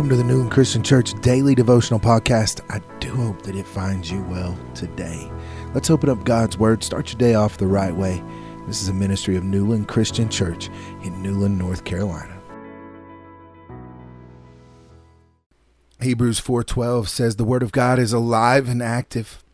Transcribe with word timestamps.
Welcome 0.00 0.16
to 0.16 0.22
the 0.22 0.24
Newland 0.24 0.50
Christian 0.50 0.82
Church 0.82 1.12
Daily 1.20 1.54
Devotional 1.54 2.00
Podcast. 2.00 2.62
I 2.70 2.80
do 3.00 3.10
hope 3.10 3.42
that 3.42 3.54
it 3.54 3.66
finds 3.66 4.10
you 4.10 4.22
well 4.22 4.58
today. 4.74 5.30
Let's 5.74 5.90
open 5.90 6.08
up 6.08 6.24
God's 6.24 6.56
Word. 6.56 6.82
Start 6.82 7.12
your 7.12 7.18
day 7.18 7.34
off 7.34 7.58
the 7.58 7.66
right 7.66 7.94
way. 7.94 8.24
This 8.66 8.80
is 8.80 8.88
a 8.88 8.94
ministry 8.94 9.36
of 9.36 9.44
Newland 9.44 9.88
Christian 9.88 10.30
Church 10.30 10.70
in 11.02 11.22
Newland, 11.22 11.58
North 11.58 11.84
Carolina. 11.84 12.40
Hebrews 16.00 16.40
4:12 16.40 17.06
says 17.10 17.36
the 17.36 17.44
word 17.44 17.62
of 17.62 17.70
God 17.70 17.98
is 17.98 18.14
alive 18.14 18.70
and 18.70 18.82
active, 18.82 19.44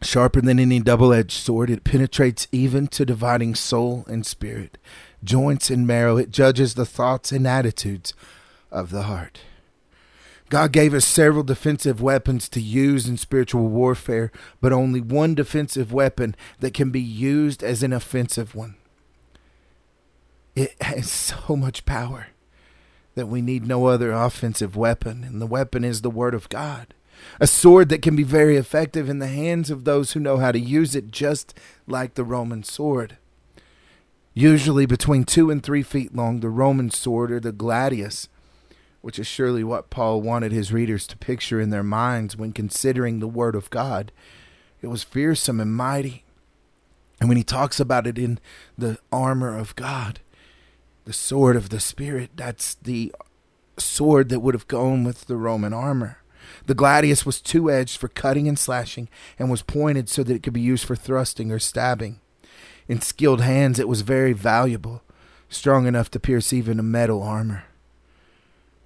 sharper 0.00 0.40
than 0.40 0.58
any 0.58 0.80
double-edged 0.80 1.32
sword. 1.32 1.68
It 1.68 1.84
penetrates 1.84 2.48
even 2.50 2.86
to 2.86 3.04
dividing 3.04 3.54
soul 3.54 4.06
and 4.08 4.24
spirit, 4.24 4.78
joints 5.22 5.68
and 5.68 5.86
marrow. 5.86 6.16
It 6.16 6.30
judges 6.30 6.76
the 6.76 6.86
thoughts 6.86 7.30
and 7.30 7.46
attitudes 7.46 8.14
of 8.70 8.88
the 8.88 9.02
heart. 9.02 9.40
God 10.48 10.70
gave 10.70 10.94
us 10.94 11.04
several 11.04 11.42
defensive 11.42 12.00
weapons 12.00 12.48
to 12.50 12.60
use 12.60 13.08
in 13.08 13.16
spiritual 13.16 13.68
warfare, 13.68 14.30
but 14.60 14.72
only 14.72 15.00
one 15.00 15.34
defensive 15.34 15.92
weapon 15.92 16.36
that 16.60 16.74
can 16.74 16.90
be 16.90 17.00
used 17.00 17.64
as 17.64 17.82
an 17.82 17.92
offensive 17.92 18.54
one. 18.54 18.76
It 20.54 20.80
has 20.80 21.10
so 21.46 21.56
much 21.56 21.84
power 21.84 22.28
that 23.16 23.26
we 23.26 23.42
need 23.42 23.66
no 23.66 23.86
other 23.86 24.12
offensive 24.12 24.76
weapon, 24.76 25.24
and 25.24 25.40
the 25.40 25.46
weapon 25.46 25.84
is 25.84 26.02
the 26.02 26.10
Word 26.10 26.34
of 26.34 26.48
God. 26.48 26.94
A 27.40 27.46
sword 27.46 27.88
that 27.88 28.02
can 28.02 28.14
be 28.14 28.22
very 28.22 28.56
effective 28.56 29.08
in 29.08 29.18
the 29.18 29.26
hands 29.26 29.70
of 29.70 29.84
those 29.84 30.12
who 30.12 30.20
know 30.20 30.36
how 30.36 30.52
to 30.52 30.60
use 30.60 30.94
it, 30.94 31.10
just 31.10 31.58
like 31.86 32.14
the 32.14 32.24
Roman 32.24 32.62
sword. 32.62 33.16
Usually 34.34 34.84
between 34.84 35.24
two 35.24 35.50
and 35.50 35.62
three 35.62 35.82
feet 35.82 36.14
long, 36.14 36.40
the 36.40 36.50
Roman 36.50 36.90
sword 36.90 37.32
or 37.32 37.40
the 37.40 37.52
gladius 37.52 38.28
which 39.06 39.20
is 39.20 39.26
surely 39.28 39.62
what 39.62 39.88
Paul 39.88 40.20
wanted 40.20 40.50
his 40.50 40.72
readers 40.72 41.06
to 41.06 41.16
picture 41.16 41.60
in 41.60 41.70
their 41.70 41.84
minds 41.84 42.36
when 42.36 42.50
considering 42.50 43.20
the 43.20 43.28
Word 43.28 43.54
of 43.54 43.70
God. 43.70 44.10
It 44.82 44.88
was 44.88 45.04
fearsome 45.04 45.60
and 45.60 45.72
mighty. 45.72 46.24
And 47.20 47.28
when 47.28 47.38
he 47.38 47.44
talks 47.44 47.78
about 47.78 48.08
it 48.08 48.18
in 48.18 48.40
the 48.76 48.98
armor 49.12 49.56
of 49.56 49.76
God, 49.76 50.18
the 51.04 51.12
sword 51.12 51.54
of 51.54 51.68
the 51.68 51.78
Spirit, 51.78 52.30
that's 52.34 52.74
the 52.74 53.14
sword 53.78 54.28
that 54.30 54.40
would 54.40 54.54
have 54.54 54.66
gone 54.66 55.04
with 55.04 55.26
the 55.26 55.36
Roman 55.36 55.72
armor. 55.72 56.18
The 56.66 56.74
gladius 56.74 57.24
was 57.24 57.40
two 57.40 57.70
edged 57.70 57.98
for 57.98 58.08
cutting 58.08 58.48
and 58.48 58.58
slashing 58.58 59.08
and 59.38 59.48
was 59.48 59.62
pointed 59.62 60.08
so 60.08 60.24
that 60.24 60.34
it 60.34 60.42
could 60.42 60.52
be 60.52 60.60
used 60.60 60.84
for 60.84 60.96
thrusting 60.96 61.52
or 61.52 61.60
stabbing. 61.60 62.18
In 62.88 63.00
skilled 63.00 63.40
hands, 63.40 63.78
it 63.78 63.86
was 63.86 64.00
very 64.00 64.32
valuable, 64.32 65.04
strong 65.48 65.86
enough 65.86 66.10
to 66.10 66.18
pierce 66.18 66.52
even 66.52 66.80
a 66.80 66.82
metal 66.82 67.22
armor. 67.22 67.66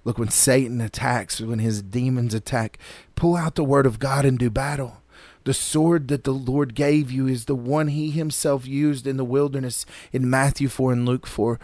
Look, 0.03 0.17
when 0.17 0.29
Satan 0.29 0.81
attacks, 0.81 1.39
when 1.39 1.59
his 1.59 1.81
demons 1.81 2.33
attack, 2.33 2.79
pull 3.15 3.35
out 3.35 3.55
the 3.55 3.63
word 3.63 3.85
of 3.85 3.99
God 3.99 4.25
and 4.25 4.37
do 4.37 4.49
battle. 4.49 5.01
The 5.43 5.53
sword 5.53 6.07
that 6.09 6.23
the 6.23 6.33
Lord 6.33 6.75
gave 6.75 7.11
you 7.11 7.27
is 7.27 7.45
the 7.45 7.55
one 7.55 7.87
he 7.87 8.11
himself 8.11 8.67
used 8.67 9.07
in 9.07 9.17
the 9.17 9.25
wilderness 9.25 9.85
in 10.11 10.29
Matthew 10.29 10.67
4 10.67 10.93
and 10.93 11.05
Luke 11.05 11.25
4. 11.25 11.59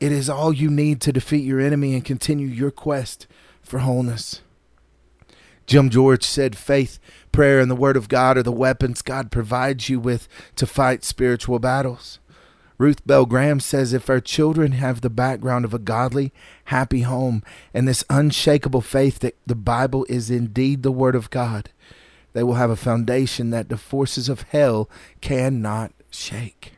It 0.00 0.12
is 0.12 0.28
all 0.28 0.52
you 0.52 0.70
need 0.70 1.00
to 1.02 1.12
defeat 1.12 1.44
your 1.44 1.60
enemy 1.60 1.94
and 1.94 2.04
continue 2.04 2.46
your 2.46 2.70
quest 2.70 3.26
for 3.62 3.78
wholeness. 3.80 4.42
Jim 5.66 5.88
George 5.88 6.24
said 6.24 6.56
faith, 6.56 6.98
prayer, 7.32 7.58
and 7.58 7.70
the 7.70 7.76
Word 7.76 7.96
of 7.96 8.08
God 8.08 8.36
are 8.36 8.42
the 8.42 8.52
weapons 8.52 9.00
God 9.00 9.30
provides 9.30 9.88
you 9.88 9.98
with 9.98 10.28
to 10.56 10.66
fight 10.66 11.04
spiritual 11.04 11.58
battles. 11.58 12.18
Ruth 12.76 13.06
Bell 13.06 13.24
Graham 13.24 13.60
says 13.60 13.92
if 13.92 14.10
our 14.10 14.20
children 14.20 14.72
have 14.72 15.00
the 15.00 15.10
background 15.10 15.64
of 15.64 15.72
a 15.72 15.78
godly, 15.78 16.32
happy 16.64 17.02
home 17.02 17.42
and 17.72 17.86
this 17.86 18.04
unshakable 18.10 18.80
faith 18.80 19.20
that 19.20 19.36
the 19.46 19.54
Bible 19.54 20.04
is 20.08 20.30
indeed 20.30 20.82
the 20.82 20.92
Word 20.92 21.14
of 21.14 21.30
God, 21.30 21.70
they 22.32 22.42
will 22.42 22.54
have 22.54 22.70
a 22.70 22.76
foundation 22.76 23.50
that 23.50 23.68
the 23.68 23.76
forces 23.76 24.28
of 24.28 24.42
hell 24.42 24.90
cannot 25.20 25.92
shake. 26.10 26.72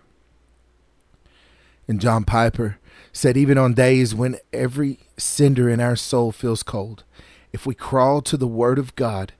And 1.89 2.01
John 2.01 2.25
Piper 2.25 2.79
said, 3.12 3.37
even 3.37 3.56
on 3.56 3.73
days 3.73 4.15
when 4.15 4.37
every 4.53 4.99
cinder 5.17 5.71
in 5.71 5.81
our 5.81 5.97
soul 5.97 6.31
feels 6.31 6.62
cold, 6.62 7.05
if 7.53 7.65
we 7.65 7.75
crawl 7.75 8.21
to 8.23 8.37
the 8.37 8.47
Word 8.47 8.79
of 8.79 8.95
God 8.97 9.33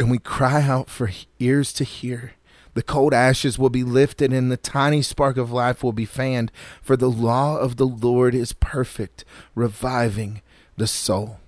and 0.00 0.10
we 0.10 0.18
cry 0.18 0.62
out 0.62 0.90
for 0.90 1.10
ears 1.38 1.72
to 1.74 1.84
hear, 1.84 2.32
the 2.76 2.82
cold 2.82 3.14
ashes 3.14 3.58
will 3.58 3.70
be 3.70 3.82
lifted 3.82 4.34
and 4.34 4.52
the 4.52 4.58
tiny 4.58 5.00
spark 5.00 5.38
of 5.38 5.50
life 5.50 5.82
will 5.82 5.94
be 5.94 6.04
fanned, 6.04 6.52
for 6.82 6.94
the 6.94 7.10
law 7.10 7.56
of 7.56 7.76
the 7.76 7.86
Lord 7.86 8.34
is 8.34 8.52
perfect, 8.52 9.24
reviving 9.54 10.42
the 10.76 10.86
soul. 10.86 11.40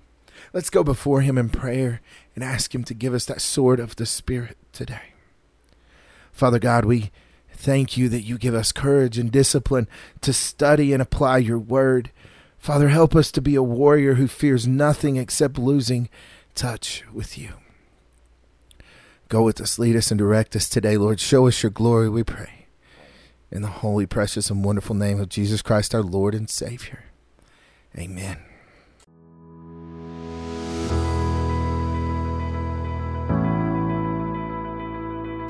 Let's 0.53 0.71
go 0.71 0.83
before 0.83 1.21
Him 1.21 1.37
in 1.37 1.49
prayer 1.49 2.01
and 2.33 2.43
ask 2.43 2.73
Him 2.73 2.83
to 2.83 2.95
give 2.95 3.13
us 3.13 3.25
that 3.25 3.41
sword 3.41 3.79
of 3.79 3.95
the 3.95 4.07
Spirit 4.07 4.57
today. 4.73 5.13
Father 6.31 6.57
God, 6.57 6.83
we 6.83 7.11
thank 7.53 7.95
you 7.95 8.09
that 8.09 8.23
you 8.23 8.39
give 8.39 8.55
us 8.55 8.71
courage 8.71 9.19
and 9.19 9.31
discipline 9.31 9.87
to 10.21 10.33
study 10.33 10.93
and 10.93 11.01
apply 11.01 11.37
your 11.37 11.59
word. 11.59 12.09
Father, 12.57 12.89
help 12.89 13.15
us 13.15 13.31
to 13.33 13.41
be 13.41 13.53
a 13.53 13.61
warrior 13.61 14.15
who 14.15 14.27
fears 14.27 14.67
nothing 14.67 15.17
except 15.17 15.59
losing 15.59 16.09
touch 16.55 17.03
with 17.13 17.37
you. 17.37 17.53
Go 19.29 19.43
with 19.43 19.61
us, 19.61 19.77
lead 19.77 19.95
us, 19.95 20.09
and 20.09 20.17
direct 20.17 20.55
us 20.55 20.67
today, 20.67 20.97
Lord. 20.97 21.19
Show 21.19 21.47
us 21.47 21.61
your 21.61 21.69
glory, 21.69 22.09
we 22.09 22.23
pray. 22.23 22.65
In 23.51 23.61
the 23.61 23.67
holy, 23.67 24.07
precious, 24.07 24.49
and 24.49 24.65
wonderful 24.65 24.95
name 24.95 25.19
of 25.19 25.29
Jesus 25.29 25.61
Christ, 25.61 25.93
our 25.93 26.01
Lord 26.01 26.33
and 26.33 26.49
Savior. 26.49 27.03
Amen. 27.97 28.48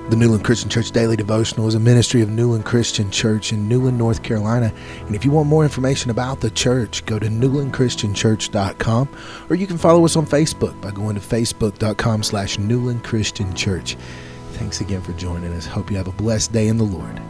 The 0.09 0.15
Newland 0.15 0.43
Christian 0.43 0.69
Church 0.69 0.91
Daily 0.91 1.15
Devotional 1.15 1.67
is 1.67 1.75
a 1.75 1.79
ministry 1.79 2.21
of 2.21 2.29
Newland 2.29 2.65
Christian 2.65 3.11
Church 3.11 3.53
in 3.53 3.67
Newland, 3.67 3.97
North 3.97 4.23
Carolina. 4.23 4.73
And 5.05 5.15
if 5.15 5.23
you 5.23 5.29
want 5.29 5.47
more 5.47 5.63
information 5.63 6.09
about 6.09 6.41
the 6.41 6.49
church, 6.49 7.05
go 7.05 7.19
to 7.19 7.27
newlandchristianchurch.com 7.27 9.09
or 9.49 9.55
you 9.55 9.67
can 9.67 9.77
follow 9.77 10.05
us 10.05 10.15
on 10.15 10.25
Facebook 10.25 10.79
by 10.81 10.89
going 10.89 11.15
to 11.15 11.21
facebook.com 11.21 12.23
slash 12.23 12.57
Newland 12.57 13.03
Christian 13.03 13.53
Church. 13.53 13.97
Thanks 14.53 14.81
again 14.81 15.01
for 15.01 15.13
joining 15.13 15.53
us. 15.53 15.67
Hope 15.67 15.91
you 15.91 15.97
have 15.97 16.07
a 16.07 16.13
blessed 16.13 16.51
day 16.51 16.67
in 16.67 16.77
the 16.77 16.83
Lord. 16.83 17.21